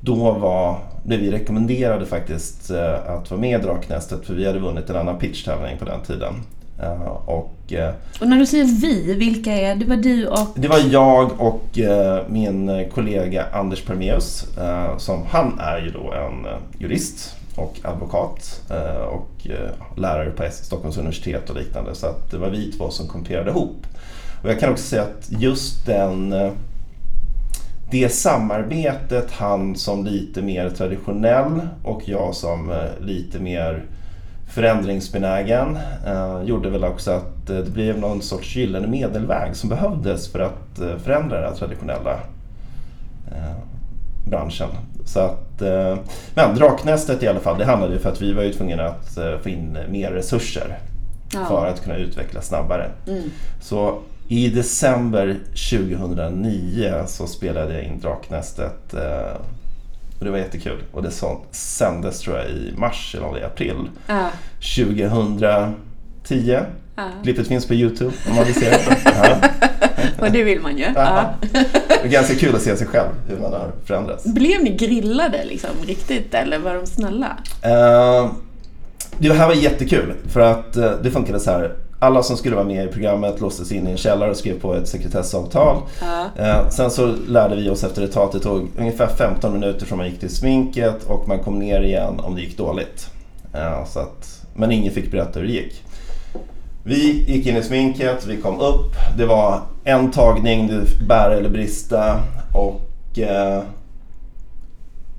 [0.00, 2.70] då var det vi rekommenderade faktiskt
[3.06, 6.34] att vara med i Draknästet för vi hade vunnit en annan pitchtävling på den tiden.
[6.82, 9.84] Eh, och eh, Och när du säger vi, vilka är det?
[9.84, 10.48] var du och...
[10.54, 14.46] det var jag och eh, min kollega Anders Permeus.
[14.98, 16.46] Som, han är ju då en
[16.78, 18.62] jurist och advokat
[19.10, 19.46] och
[19.96, 21.94] lärare på Stockholms universitet och liknande.
[21.94, 23.86] Så att det var vi två som komperade ihop.
[24.42, 26.34] Och jag kan också säga att just den
[27.90, 33.84] det samarbetet, han som lite mer traditionell och jag som lite mer
[34.50, 40.32] förändringsbenägen eh, gjorde väl också att eh, det blev någon sorts gyllene medelväg som behövdes
[40.32, 42.12] för att eh, förändra den traditionella
[43.32, 43.56] eh,
[44.30, 44.68] branschen.
[45.04, 45.96] Så att, eh,
[46.34, 49.18] men Draknästet i alla fall, det handlade ju för att vi var ju tvungna att
[49.42, 50.78] få in mer resurser
[51.34, 51.44] Ja.
[51.48, 52.90] för att kunna utveckla snabbare.
[53.06, 53.22] Mm.
[53.60, 55.36] Så i december
[55.70, 58.94] 2009 så spelade jag in Draknästet
[60.20, 60.82] och det var jättekul.
[60.92, 61.10] Och det
[61.50, 64.30] sändes tror jag i mars eller april Ja.
[64.76, 66.58] 2010.
[66.96, 67.08] Ja.
[67.22, 69.50] Klippet finns på Youtube om man vill se det.
[70.20, 70.84] Och det vill man ju.
[70.94, 71.34] Ja.
[71.88, 74.24] Det är ganska kul att se sig själv, hur man har förändrats.
[74.24, 77.36] Blev ni grillade liksom riktigt eller var de snälla?
[77.62, 78.30] Eh,
[79.18, 81.74] det här var jättekul för att eh, det funkade så här.
[82.02, 84.74] Alla som skulle vara med i programmet låstes in i en källare och skrev på
[84.74, 85.76] ett sekretessavtal.
[86.00, 86.44] Ja.
[86.44, 89.86] Eh, sen så lärde vi oss efter ett tag att det tog ungefär 15 minuter
[89.86, 93.10] från man gick till sminket och man kom ner igen om det gick dåligt.
[93.54, 95.82] Eh, så att, men ingen fick berätta hur det gick.
[96.84, 98.92] Vi gick in i sminket, vi kom upp.
[99.16, 102.20] Det var en tagning, det bära eller brista.
[102.54, 103.62] Och eh,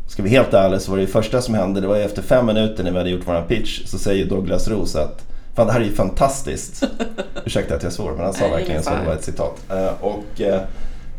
[0.07, 2.83] ska vi helt ärliga så var det första som hände, det var efter fem minuter
[2.83, 5.85] när vi hade gjort vår pitch så säger Douglas Roos att Fan det här är
[5.85, 6.83] ju fantastiskt.
[7.45, 9.59] Ursäkta att jag svor men han sa Nej, verkligen så, det var ett citat.
[9.69, 10.61] Eh, och eh,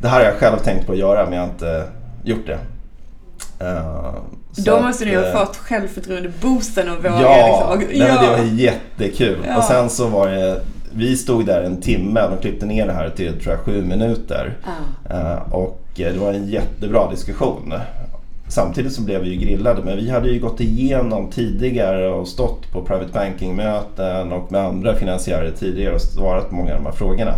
[0.00, 1.84] det här har jag själv tänkt på att göra men jag har inte
[2.24, 2.58] gjort det.
[3.66, 4.14] Eh,
[4.52, 7.98] så Då måste ni ha eh, fått självboosten och våga Ja, liksom.
[7.98, 9.38] nej, men det var jättekul.
[9.48, 9.56] Ja.
[9.56, 10.60] Och sen så var det,
[10.94, 14.56] vi stod där en timme, de klippte ner det här till tror jag sju minuter.
[15.10, 15.40] Ja.
[15.50, 17.74] Och det var en jättebra diskussion.
[18.54, 22.72] Samtidigt så blev vi ju grillade men vi hade ju gått igenom tidigare och stått
[22.72, 26.92] på private banking-möten och med andra finansiärer tidigare och svarat på många av de här
[26.92, 27.34] frågorna.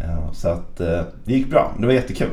[0.00, 2.28] Eh, Så att eh, det gick bra, det var jättekul.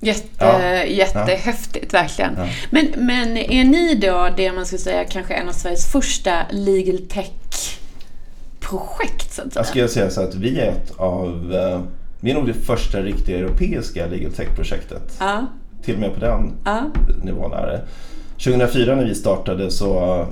[0.00, 0.84] Jätte, Ja.
[0.84, 2.30] Jättehäftigt, verkligen.
[2.36, 2.46] Ja.
[2.70, 6.98] Men, men är ni då det man skulle säga kanske en av Sveriges första legal
[6.98, 9.60] tech-projekt så att säga?
[9.60, 11.80] Jag skulle säga så att vi är ett av, eh,
[12.20, 15.16] vi är nog det första riktiga europeiska legal tech-projektet.
[15.20, 15.46] Ja,
[15.84, 16.90] Till och med på den ja,
[17.22, 17.80] nivån är det.
[18.44, 20.26] 2004 när vi startade så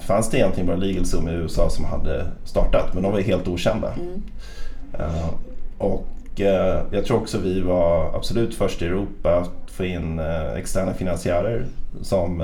[0.00, 3.92] fanns det egentligen bara LegalZoom i USA som hade startat men de var helt okända.
[3.92, 4.22] Mm.
[4.92, 5.30] Eh,
[5.78, 10.52] och eh, jag tror också vi var absolut först i Europa att få in eh,
[10.52, 11.66] externa finansiärer
[12.02, 12.42] som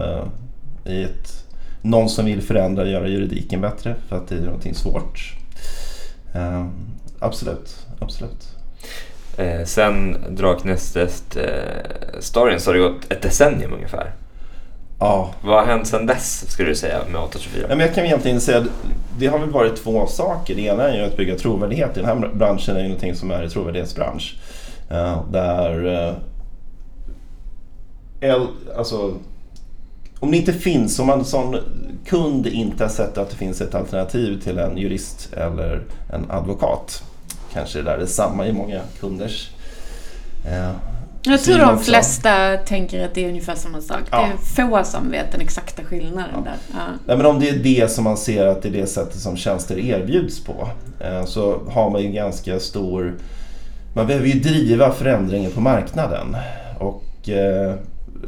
[0.84, 1.44] i ett,
[1.82, 5.34] någon som vill förändra och göra juridiken bättre för att det är någonting svårt.
[7.18, 8.56] Absolut, absolut.
[9.36, 14.12] Eh, sen Draknästet-storyn så har det gått ett decennium ungefär.
[14.98, 17.66] Ja, Vad har hänt sen dess skulle du säga med 824?
[17.68, 18.66] Ja, men jag kan egentligen säga att
[19.18, 20.54] det har väl varit två saker.
[20.54, 21.96] Det ena är ju att bygga trovärdighet.
[21.96, 24.36] I den här branschen är ju någonting som är en trovärdighetsbransch.
[24.90, 26.14] Eh, där eh,
[28.30, 28.46] el,
[28.76, 29.14] alltså,
[30.20, 31.58] om det inte finns, om man som
[32.06, 37.02] kund inte har sett att det finns ett alternativ till en jurist eller en advokat.
[37.52, 39.50] Kanske det där är samma i många kunders
[40.46, 40.70] eh,
[41.22, 41.84] Jag tror de också.
[41.84, 44.00] flesta tänker att det är ungefär samma sak.
[44.10, 44.20] Ja.
[44.20, 46.40] Det är få som vet den exakta skillnaden Ja.
[46.44, 46.56] där.
[46.72, 46.78] Ja.
[47.06, 49.36] Nej, men om det är det som man ser att det är det sättet som
[49.36, 50.68] tjänster erbjuds på
[51.00, 53.14] eh, så har man ju ganska stor...
[53.94, 56.36] Man behöver ju driva förändringen på marknaden.
[56.78, 57.74] Och eh,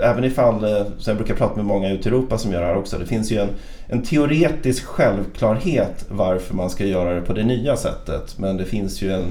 [0.01, 2.67] även ifall, eh, så jag brukar prata med många ute i Europa som gör det
[2.67, 3.49] här också, det finns ju en,
[3.87, 8.39] en teoretisk självklarhet varför man ska göra det på det nya sättet.
[8.39, 9.25] Men det finns ju en,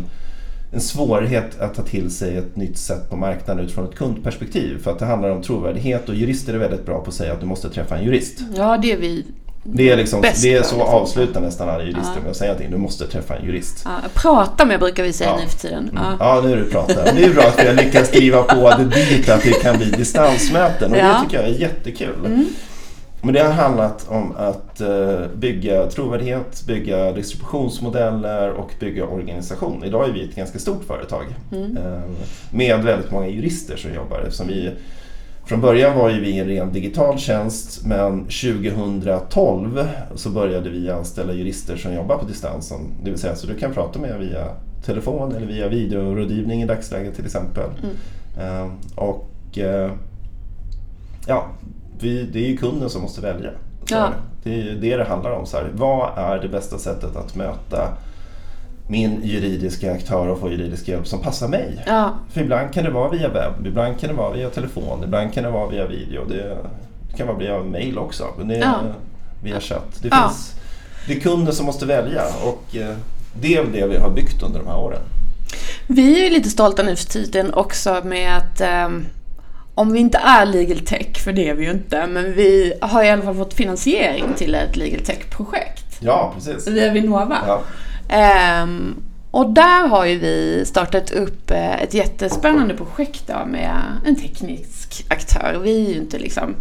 [0.74, 4.78] en svårighet att ta till sig ett nytt sätt på marknaden utifrån ett kundperspektiv.
[4.84, 7.40] För att det handlar om trovärdighet och jurister är väldigt bra på att säga att
[7.40, 8.40] du måste träffa en jurist.
[8.56, 9.26] ja, det är vi
[9.74, 10.82] det är, liksom, det är så liksom.
[10.82, 12.22] avslutar nästan alla jurister Ja.
[12.22, 13.82] med att säga att du måste träffa en jurist.
[13.86, 15.38] Ja, prata med brukar vi säga Ja.
[15.44, 15.90] nu för tiden.
[15.90, 16.04] Mm.
[16.04, 16.16] Ja.
[16.20, 17.12] Ja, nu är du pratar.
[17.16, 19.86] Det är bra att vi har lyckats skriva på det dit att det kan bli
[19.92, 22.26] distansmöten och det tycker jag är jättekul.
[22.26, 22.46] Mm.
[23.22, 29.84] Men det har handlat om att eh, bygga trovärdighet, bygga distributionsmodeller och bygga organisation.
[29.84, 31.78] Idag är vi ett ganska stort företag Mm.
[31.78, 32.02] eh,
[32.52, 34.20] med väldigt många jurister som jobbar.
[34.20, 34.72] Eftersom vi,
[35.48, 41.34] från början var ju vi en ren digital tjänst men 2012 så började vi anställa
[41.34, 42.80] jurister som jobbar på distansen.
[43.04, 44.48] Det vill säga så du kan prata med via
[44.86, 47.70] telefon eller via videorådgivning i dagsläget till exempel.
[47.84, 48.66] Mm.
[48.66, 49.92] Eh, och eh,
[51.28, 51.48] ja,
[52.00, 53.52] vi, det är ju kunden som måste välja.
[53.90, 54.10] Ja.
[54.44, 55.46] Det är ju det det handlar om.
[55.46, 55.72] Så här.
[55.74, 57.98] Vad är det bästa sättet att möta
[58.88, 61.84] min juridiska aktör och få juridisk hjälp som passar mig?
[61.88, 62.14] Ja.
[62.34, 65.44] För ibland kan det vara via webb, ibland kan det vara via telefon, ibland kan
[65.44, 66.26] det vara via video.
[66.30, 66.58] Det,
[67.12, 68.76] det kan vara via mail också, men det är Ja.
[69.44, 70.00] via chatt.
[70.02, 70.28] Det, Ja.
[70.30, 70.54] finns,
[71.08, 72.96] det är kunden som måste välja och eh,
[73.42, 75.02] det är det vi har byggt under de här åren.
[75.88, 79.06] Vi är ju lite stolta nu för tiden också med att ehm,
[79.76, 83.04] om vi inte är legal tech, för det är vi ju inte, men vi har
[83.04, 86.68] i alla fall fått finansiering till ett legal tech-projekt Ja, precis.
[86.68, 87.38] via Vinnova.
[87.48, 87.62] Ja.
[88.10, 94.16] Um, och där har ju vi startat upp eh, ett jättespännande projekt då med en
[94.16, 95.60] teknisk aktör.
[95.64, 96.56] Vi är ju inte liksom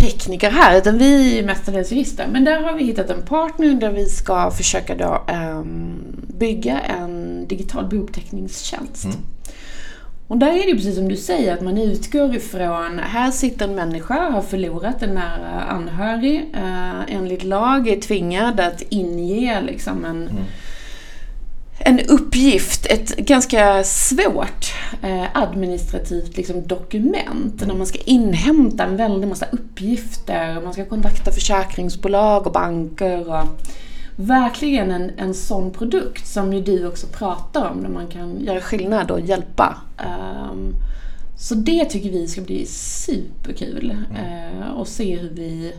[0.00, 2.28] tekniker här, utan vi är mestadels jurister.
[2.32, 5.94] Men där har vi hittat en partner där vi ska försöka då um,
[6.38, 9.04] bygga en digital bouppteckningstjänst.
[9.04, 9.16] Mm.
[10.32, 13.74] Och där är det precis som du säger, att man utgår ifrån, här sitter en
[13.74, 20.28] människa, har förlorat en nära anhörig, eh, enligt lag är tvingad att inge liksom en,
[20.28, 20.44] Mm.
[21.78, 29.28] en uppgift, ett ganska svårt eh, administrativt liksom, dokument där man ska inhämta en väldig
[29.28, 33.44] massa uppgifter, man ska kontakta försäkringsbolag och banker och
[34.16, 38.60] verkligen en, en sån produkt som ju du också pratar om, där man kan göra
[38.60, 39.76] skillnad och hjälpa.
[39.98, 40.74] Ehm,
[41.38, 45.72] så det tycker vi ska bli superkul eh, och se hur vi,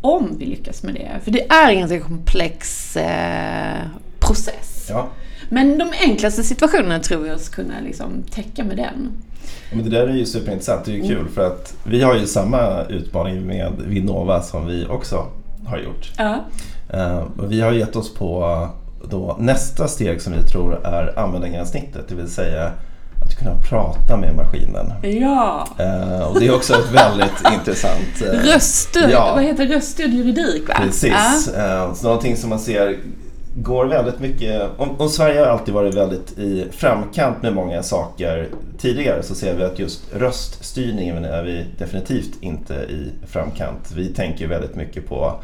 [0.00, 1.10] om vi lyckas med det.
[1.24, 3.86] För det är en ganska komplex eh,
[4.18, 4.86] process.
[4.90, 5.08] Ja.
[5.48, 9.12] Men de enklaste situationerna tror vi oss kunna liksom täcka med den.
[9.70, 10.84] Ja, Men det där är ju superintressant.
[10.84, 14.86] Det är ju kul för att vi har ju samma utmaning med Vinnova som vi
[14.86, 15.26] också
[15.66, 16.12] har gjort.
[16.16, 16.44] Ja.
[16.90, 18.68] Eh, och vi har gett oss på
[19.10, 22.72] då nästa steg som vi tror är användargränssnittet, det vill säga
[23.24, 24.92] att kunna prata med maskinen.
[25.02, 25.68] Ja.
[25.78, 28.22] Eh, och det är också ett väldigt intressant...
[28.22, 29.32] eh, Röststöd, ja.
[29.34, 30.74] vad heter röststöd juridik va?
[30.82, 31.48] Precis.
[31.48, 32.98] Eh, så någonting som man ser
[33.54, 34.62] går väldigt mycket...
[34.76, 38.48] Om, om Sverige har alltid varit väldigt i framkant med många saker
[38.78, 43.92] tidigare så ser vi att just röststyrningen är vi definitivt inte i framkant.
[43.96, 45.40] Vi tänker väldigt mycket på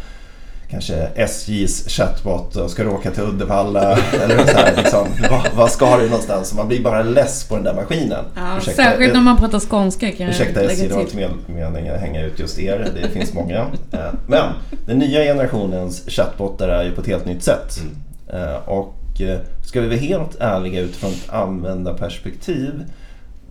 [0.71, 5.71] kanske SJs chatbot och ska du åka till Uddevalla eller så här, liksom, vad, vad
[5.71, 6.51] ska du någonstans?
[6.51, 8.25] Och Man blir bara less på den där maskinen.
[8.35, 11.31] Ja, Ursäkta, särskilt eh, när man pratar skånska kan jag Ursäkta SJ, det var inte
[11.47, 12.89] meningen att hänga ut just er.
[13.03, 13.67] Det finns många.
[13.93, 14.53] Eh, Men
[14.87, 17.81] den nya generationens chatbottar är ju på ett helt nytt sätt.
[18.33, 22.85] Eh, Och eh, ska vi vara helt ärliga utifrån ett användarperspektiv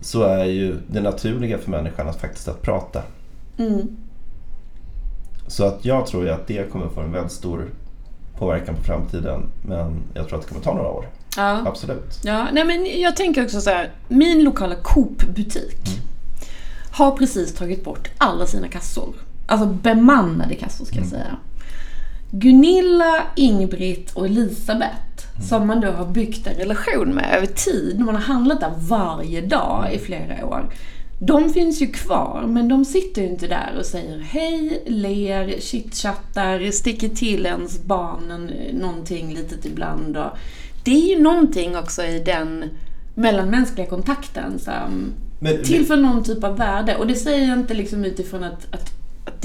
[0.00, 3.02] så är ju det naturliga för människan att faktiskt att prata.
[3.58, 3.96] Mm.
[5.46, 7.70] Så att jag tror ju att det kommer få en väldigt stor
[8.38, 9.50] påverkan på framtiden.
[9.62, 11.08] Men jag tror att det kommer ta några år.
[11.36, 11.62] Ja.
[11.66, 12.20] Absolut.
[12.24, 13.90] Ja, nej men jag tänker också så här.
[14.08, 16.00] Min lokala Coop-butik
[16.90, 19.14] har precis tagit bort alla sina kassor.
[19.46, 21.36] Alltså bemannade kassor ska jag säga.
[22.30, 25.04] Gunilla, Ingbritt och Elisabeth
[25.42, 28.00] som man då har byggt en relation med över tid.
[28.00, 30.70] Man har handlat där varje dag i flera år.
[31.26, 36.70] De finns ju kvar, men de sitter ju inte där och säger hej, ler, chitchattar,
[36.70, 40.16] sticker till ens barnen någonting litet ibland.
[40.16, 40.30] Och
[40.84, 42.64] det är ju någonting också i den
[43.14, 46.96] mellanmänskliga kontakten som Men- tillför någon typ av värde.
[46.96, 48.93] Och det säger jag inte liksom utifrån att, att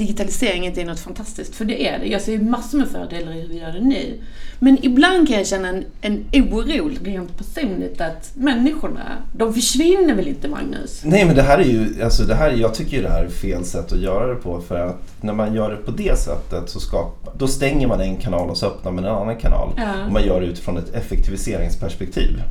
[0.00, 2.06] digitalisering inte är något fantastiskt, för det är det.
[2.06, 4.20] Jag ser ju massor med fördelar i hur vi gör det nu.
[4.58, 9.00] Men ibland kan jag känna en, en oro rent personligt att människorna,
[9.36, 11.02] de försvinner väl inte Magnus?
[11.04, 13.28] Nej men det här är ju, alltså det här, jag tycker ju det här är
[13.28, 16.70] fel sätt att göra det på för att när man gör det på det sättet
[16.70, 19.72] så skapar, då stänger man en kanal och så öppnar man en annan kanal.
[19.76, 20.04] Ja.
[20.06, 22.42] Och man gör det utifrån ett effektiviseringsperspektiv.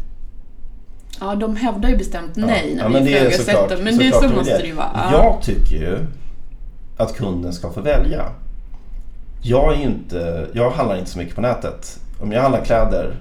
[1.20, 3.78] Ja, de hävdar ju bestämt nej när Ja, vi men ifrågasätter.
[3.84, 4.90] Men det, såklart så de måste det ju vara.
[4.94, 5.12] Ja.
[5.12, 5.98] Jag tycker ju
[7.00, 8.26] att kunden ska få välja.
[9.42, 12.00] Jag, är inte, jag handlar inte så mycket på nätet.
[12.22, 13.16] Om jag handlar kläder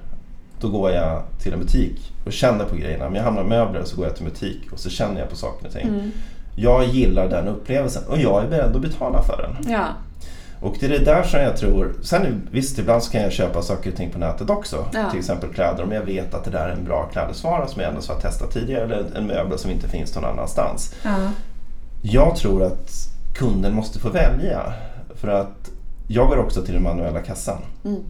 [0.60, 3.06] då går jag till en butik och känner på grejerna.
[3.06, 5.36] Om jag handlar möbler så går jag till en butik och så känner jag på
[5.36, 5.88] saker och ting.
[5.88, 6.10] Mm.
[6.56, 9.72] Jag gillar den upplevelsen och jag är beredd att betala för den.
[9.72, 9.86] Ja.
[10.60, 13.62] Och det är det där som jag tror, sen visst ibland så kan jag köpa
[13.62, 14.84] saker och ting på nätet också.
[14.92, 15.10] Ja.
[15.10, 17.88] Till exempel kläder om jag vet att det där är en bra klädesvara som jag
[17.90, 20.94] ändå har testat tidigare eller en möbel som inte finns någon annanstans.
[21.02, 21.16] Ja.
[22.02, 23.07] Jag tror att
[23.38, 24.72] kunden måste få välja.
[25.14, 25.70] För att
[26.08, 28.00] jag går också till den manuella kassan Mm.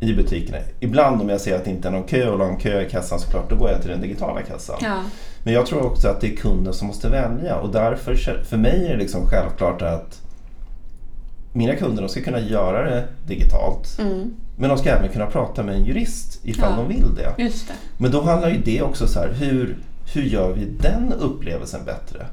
[0.00, 0.58] i butikerna.
[0.80, 3.20] Ibland om jag ser att det inte är någon kö och lång kö i kassan
[3.20, 4.76] såklart, då går jag till den digitala kassan.
[4.82, 5.02] ja.
[5.44, 8.86] Men jag tror också att det är kunden som måste välja och därför, för mig
[8.86, 10.20] är det liksom självklart att
[11.52, 13.98] mina kunder de ska kunna göra det digitalt.
[13.98, 14.34] Mm.
[14.58, 16.76] Men de ska även kunna prata med en jurist ifall Ja.
[16.76, 17.34] de vill det.
[17.36, 17.52] Det.
[17.98, 19.76] Men då handlar ju det också så här, hur,
[20.14, 22.26] hur gör vi den upplevelsen bättre?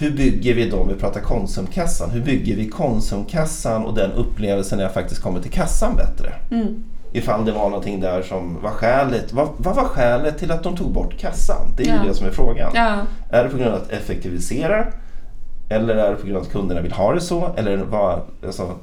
[0.00, 4.84] Hur bygger vi då, vi pratar Konsumkassan, hur bygger vi Konsumkassan och den upplevelsen när
[4.84, 6.32] jag faktiskt kommer till kassan bättre?
[6.50, 6.84] Mm.
[7.12, 9.32] Ifall det var någonting där som var skälet.
[9.32, 11.74] Vad, vad var skälet till att de tog bort kassan?
[11.76, 12.02] Det är Ja.
[12.02, 12.70] ju det som är frågan.
[12.74, 12.98] Ja.
[13.30, 14.86] Är det på grund av att effektivisera?
[15.68, 17.50] Eller är det på grund av att kunderna vill ha det så?
[17.56, 18.74] Eller vad, alltså,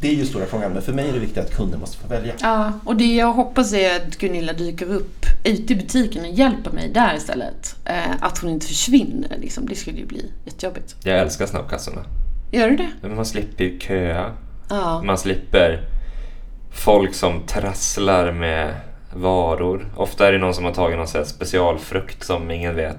[0.00, 0.72] det är ju stora frågan.
[0.72, 2.34] Men för mig är det viktigt att kunden måste få välja.
[2.40, 6.70] Ja, och det jag hoppas är att Gunilla dyker upp ute i butiken och hjälper
[6.70, 7.76] mig där istället.
[7.84, 9.66] Eh, att hon inte försvinner liksom.
[9.66, 10.96] Det skulle ju bli jättejobbigt.
[11.04, 12.04] Jag älskar snabbkassorna.
[12.52, 13.08] Gör du det?
[13.08, 14.36] Man slipper ju köa.
[14.70, 15.02] Ja.
[15.02, 15.88] Man slipper
[16.70, 18.74] folk som trasslar med
[19.20, 19.86] varor.
[19.96, 22.96] Ofta är det någon som har tagit någon specialfrukt som ingen vet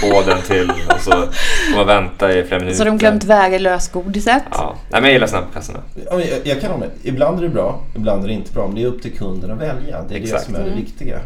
[0.00, 2.78] koden till och så får man vänta i flera minuter.
[2.78, 4.42] Så de glömt väga lösgodiset?
[4.50, 5.78] Ja, Nej, men jag gillar snabbkassorna.
[6.10, 6.90] Ja, men Jag, jag kan med.
[7.02, 8.66] Ibland är det bra, ibland är det inte bra.
[8.66, 10.02] Men det är upp till kunden att välja.
[10.08, 10.40] Det är Exakt.
[10.40, 10.78] det som är det Mm.
[10.84, 11.20] viktiga.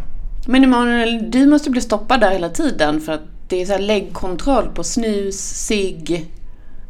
[0.46, 3.78] Men Emanuel, du måste bli stoppad där hela tiden för att det är så här
[3.80, 6.26] läggkontroll på snus, cigg,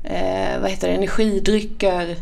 [0.04, 2.16] eh, vad heter det, energidrycker.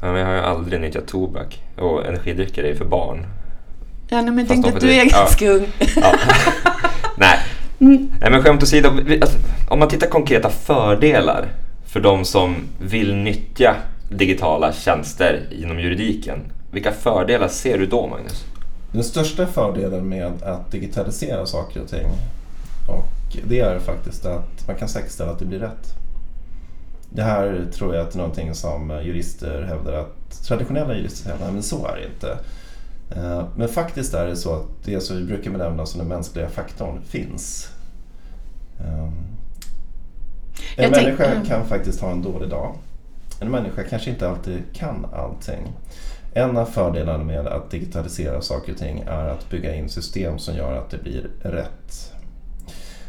[0.00, 3.26] Ja, men jag har ju aldrig nyttjat tobak och energidrycker är ju för barn.
[4.08, 5.18] Ja, nej, men jag tänkte att du är det- ja.
[5.18, 5.66] ganska ung.
[5.96, 6.14] Ja.
[7.16, 7.38] Nej.
[7.80, 8.12] Mm.
[8.20, 8.88] Nej, men skämt åsido.
[9.20, 11.48] Alltså, om man tittar konkreta fördelar
[11.86, 13.76] för de som vill nyttja
[14.10, 16.38] digitala tjänster inom juridiken.
[16.70, 18.44] Vilka fördelar ser du då, Magnus?
[18.92, 22.06] Den största fördelen med att digitalisera saker och ting
[22.88, 25.94] och det är faktiskt att man kan säkerställa att det blir rätt.
[27.10, 31.62] Det här tror jag att är någonting som jurister hävdar att traditionella jurister hävdar, men
[31.62, 32.38] så är det inte.
[33.10, 36.48] Eh, Men faktiskt är det så att det som vi brukar benämna som den mänskliga
[36.48, 37.70] faktorn finns.
[38.80, 39.12] Ehm,
[40.76, 41.46] En Jag människa mm.
[41.46, 42.74] kan faktiskt ha en dålig dag.
[43.40, 45.72] En människa kanske inte alltid kan allting.
[46.34, 50.54] En av fördelarna med att digitalisera saker och ting är att bygga in system som
[50.54, 52.12] gör att det blir rätt.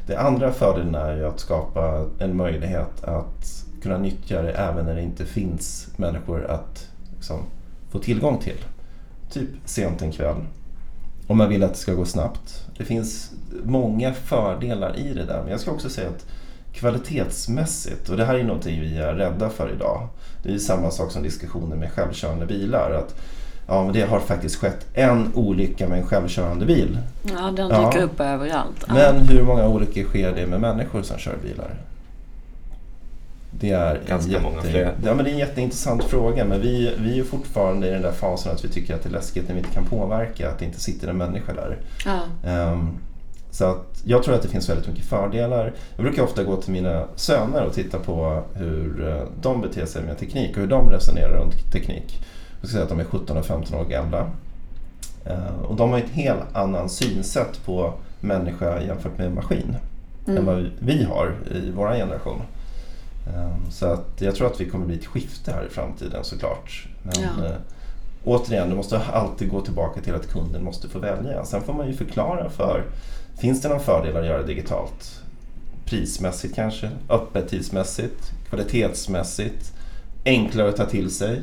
[0.08, 4.96] Det andra fördelen är ju att skapa en möjlighet att kunna nyttja det även när
[4.96, 7.40] det inte finns människor att liksom,
[7.90, 8.58] få tillgång till.
[9.34, 10.36] Typ sent en kväll.
[11.28, 12.66] Om man vill att det ska gå snabbt.
[12.78, 13.32] Det finns
[13.64, 15.42] många fördelar i det där.
[15.42, 16.26] Men jag ska också säga att
[16.74, 20.08] kvalitetsmässigt, och det här är någonting vi är rädda för idag.
[20.44, 22.92] Det är ju samma sak som diskussionen med självkörande bilar.
[22.92, 23.16] Att,
[23.68, 26.98] ja, men det har faktiskt skett en olycka med en självkörande bil.
[27.24, 27.86] Ja, den Ja.
[27.92, 28.86] dyker upp överallt.
[28.88, 28.94] Ja.
[28.94, 31.76] Men hur många olyckor sker det med människor som kör bilar?
[33.60, 34.94] Det är, Ganska jätte, många fler.
[35.04, 38.12] Ja, men det är en jätteintressant fråga men vi, vi är fortfarande i den där
[38.12, 40.66] fasen att vi tycker att det är läskigt när vi inte kan påverka, att det
[40.66, 41.78] inte sitter en människa där.
[42.06, 42.20] Ja.
[42.50, 42.90] Ehm,
[43.52, 45.74] så att jag tror att det finns väldigt mycket fördelar.
[45.96, 50.04] Jag brukar ofta gå till mina söner och titta på hur eh, de beter sig
[50.04, 52.24] med teknik och hur de resonerar runt teknik.
[52.62, 54.30] Jag ska säga att de är 17 och 15 år gamla.
[55.26, 59.76] Eh, och de har ett helt annan synsätt på människa jämfört med maskin
[60.28, 60.46] än Mm.
[60.46, 62.42] vad vi har i vår generation.
[63.36, 66.88] Eh, Så att jag tror att vi kommer bli ett skifte här i framtiden såklart.
[67.04, 67.46] Men Ja.
[67.46, 67.56] eh,
[68.24, 71.46] återigen, du måste alltid gå tillbaka till att kunden måste få välja.
[71.46, 72.84] Sen får man ju förklara för,
[73.38, 75.22] finns det någon fördel att göra digitalt?
[75.86, 79.74] Prismässigt kanske, öppettidsmässigt, kvalitetsmässigt,
[80.26, 81.42] enklare att ta till sig.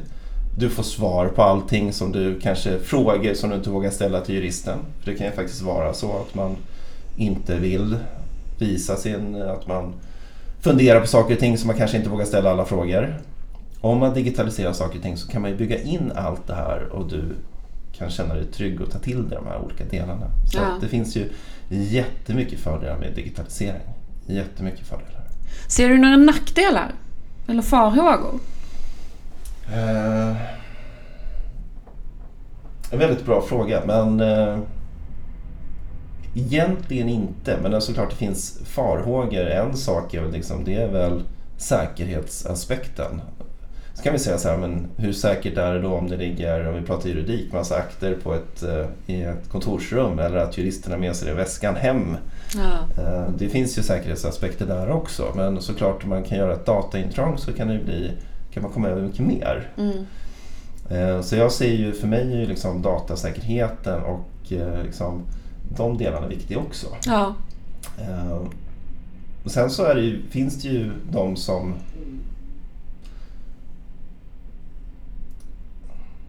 [0.58, 4.34] Du får svar på allting som du kanske frågor som du inte vågar ställa till
[4.34, 4.78] juristen.
[5.00, 6.56] För det kan ju faktiskt vara så att man
[7.16, 7.96] inte vill
[8.58, 9.92] visa sin, att man
[10.70, 13.16] funderar på saker och ting som man kanske inte vågar ställa alla frågor.
[13.80, 16.88] Om man digitaliserar saker och ting så kan man ju bygga in allt det här
[16.92, 17.22] och du
[17.98, 20.26] kan känna dig trygg och ta till dig de här olika delarna.
[20.52, 20.78] Så Ja.
[20.80, 21.28] det finns ju
[21.68, 23.82] jättemycket fördelar med digitalisering.
[24.26, 25.22] Jättemycket fördelar.
[25.68, 26.92] Ser du några nackdelar?
[27.48, 28.40] Eller farhågor?
[29.74, 30.36] Eh,
[32.90, 34.58] en väldigt bra fråga, men eh,
[36.36, 37.56] egentligen inte.
[37.62, 39.46] Men såklart det finns farhågor.
[39.46, 41.22] En sak är väl, liksom, det är väl
[41.56, 43.20] säkerhetsaspekten.
[43.94, 46.68] Så kan vi säga så här, men hur säkert är det då om det ligger,
[46.68, 50.94] om vi pratar juridik, massa akter på ett, eh, i ett kontorsrum eller att juristerna
[50.94, 52.16] har med sig det i väskan hem.
[52.54, 53.02] Ja.
[53.02, 57.38] Eh, Det finns ju säkerhetsaspekter där också men såklart om man kan göra ett dataintrång
[57.38, 58.10] så kan, det bli,
[58.52, 59.70] kan man komma över mycket mer.
[59.78, 59.96] Mm.
[60.90, 64.52] Eh, Så jag ser ju, för mig är ju liksom datasäkerheten och
[64.84, 65.22] liksom,
[65.76, 66.86] de delarna viktiga också.
[67.06, 67.34] Ja.
[68.00, 68.36] Eh,
[69.44, 71.74] och Sen så är det ju, finns det ju de som...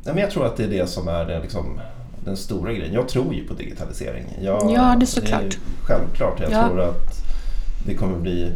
[0.03, 1.79] Nej, men jag tror att det är det som är det, liksom,
[2.25, 2.93] den stora grejen.
[2.93, 4.25] Jag tror ju på digitalisering.
[4.41, 5.41] Jag, Ja, det är såklart.
[5.41, 5.51] är
[5.83, 6.39] självklart.
[6.41, 6.67] Jag Ja.
[6.67, 7.23] tror att
[7.85, 8.51] det kommer bli...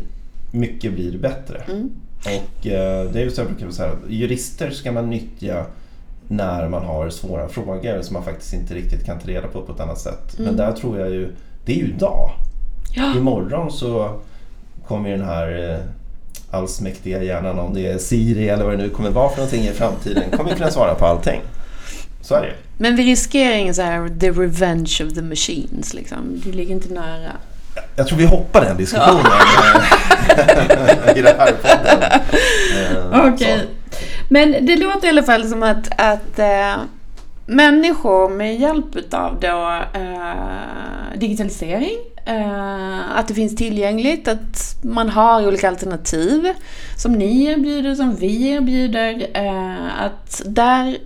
[0.52, 1.58] Mycket blir bättre.
[1.68, 1.92] Mm.
[2.26, 5.66] Och eh, det är ju så jag brukar säga, jurister ska man nyttja
[6.32, 9.72] när man har svåra frågor som man faktiskt inte riktigt kan ta reda på på
[9.72, 10.40] ett annat sätt.
[10.40, 10.46] Mm.
[10.46, 12.32] Men där tror jag ju, det är ju idag.
[12.96, 13.16] Ja.
[13.18, 14.20] Imorgon så
[14.88, 15.80] kommer ju den här eh,
[16.58, 19.72] allsmäktiga hjärnan, om det är Siri eller vad det nu kommer vara för någonting i
[19.72, 21.42] framtiden, kommer kunna svara på allting.
[22.22, 22.54] Så är det.
[22.78, 26.42] Men vi riskerar ingen så här the revenge of the machines liksom.
[26.46, 27.32] Det ligger inte nära.
[27.96, 29.26] Jag tror vi hoppar den diskussionen
[30.30, 32.04] eh, i den här podden.
[33.14, 33.60] Eh, Okej.
[33.60, 33.81] så.
[34.32, 36.76] Men det låter i alla fall som att, att äh,
[37.46, 45.48] människor med hjälp av då, äh, digitalisering, eh, att det finns tillgängligt, att man har
[45.48, 46.54] olika alternativ
[46.98, 49.28] som ni erbjuder, som vi erbjuder,
[50.00, 50.98] att där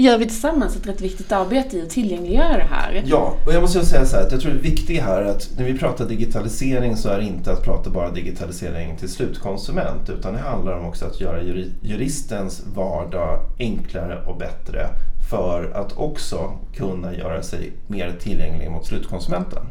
[0.00, 3.02] gör vi tillsammans ett rätt viktigt arbete i att tillgängliggöra det här.
[3.06, 5.26] Ja, och jag måste ju säga så här att jag tror det viktiga här är
[5.26, 10.10] att när vi pratar digitalisering så är det inte att prata bara digitalisering till slutkonsument
[10.10, 11.42] utan det handlar om också att göra
[11.82, 14.88] juristens vardag enklare och bättre
[15.30, 19.62] för att också kunna göra sig mer tillgänglig mot slutkonsumenten.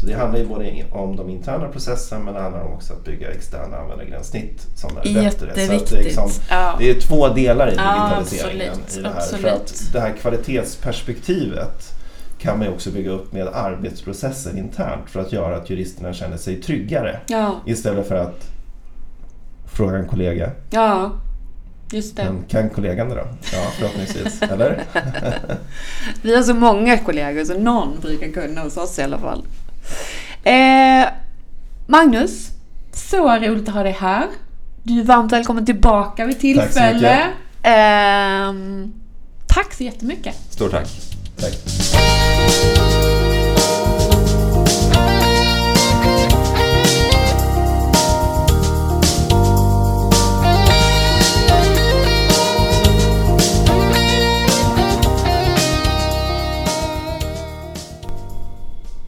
[0.00, 3.04] Så det handlar ju både om de interna processerna men det handlar om också att
[3.04, 5.30] bygga externa användargränssnitt som är bättre.
[5.38, 6.04] Så det, är Jätteviktigt.
[6.04, 6.74] liksom, Ja.
[6.78, 9.16] det är två delar i Ja, digitaliseringen absolut, i det här.
[9.16, 9.42] absolut.
[9.42, 11.92] För att det här kvalitetsperspektivet
[12.38, 16.36] kan man ju också bygga upp med arbetsprocesser internt för att göra att juristerna känner
[16.36, 18.48] sig tryggare Ja, istället för att
[19.72, 20.50] fråga en kollega.
[20.70, 21.10] ja,
[21.92, 22.24] just det.
[22.24, 23.26] Men kan kollegan det då?
[23.52, 24.42] Ja, förhoppningsvis.
[24.42, 24.84] Eller?
[26.22, 29.44] Vi har så många kollegor så någon brukar kunna hos oss i alla fall.
[30.44, 31.08] Eh,
[31.86, 32.48] Magnus,
[32.92, 34.26] så roligt att ha dig här.
[34.82, 36.40] Du är varmt välkommen tillbaka vid Tack så
[36.72, 37.16] tillfälle.
[37.16, 37.26] mycket.
[37.62, 38.92] Ehm,
[39.46, 40.34] tack så jättemycket.
[40.50, 40.88] Stort tack.
[41.40, 41.52] Tack.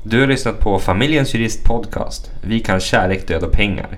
[0.07, 2.31] Du har lyssnat på Familjens Jurist Podcast.
[2.41, 3.89] Vi kan kärlek, död och pengar.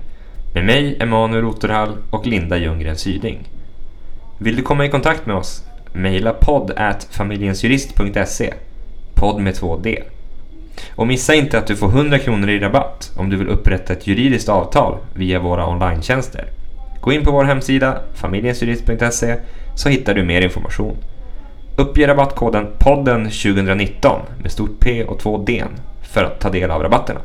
[0.53, 3.49] Med mig, Emanuel Otterhall och Linda Ljunggren Syding.
[4.39, 5.63] Vill du komma i kontakt med oss?
[5.93, 8.53] Maila podd at familjensjurist.se.
[9.15, 10.03] Podd med två D.
[10.95, 14.07] Och missa inte att du får 100 kronor i rabatt om du vill upprätta ett
[14.07, 16.45] juridiskt avtal via våra online-tjänster.
[17.01, 19.35] Gå in på vår hemsida familjensjurist.se
[19.75, 20.97] så hittar du mer information.
[21.75, 25.63] Uppge rabattkoden podden 2019 med stort P och två D
[26.07, 27.19] för att ta del av rabatterna.